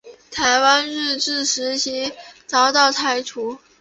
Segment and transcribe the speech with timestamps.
[0.31, 2.11] 台湾日治时期
[2.47, 3.59] 遭到拆除。